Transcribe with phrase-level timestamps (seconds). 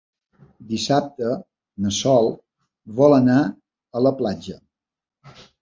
[0.69, 1.33] Dissabte
[1.85, 2.31] na Sol
[3.03, 4.59] vol anar a la platja.